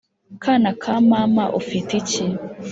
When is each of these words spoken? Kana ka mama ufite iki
Kana 0.43 0.69
ka 0.81 0.93
mama 1.11 1.43
ufite 1.59 1.91
iki 2.01 2.25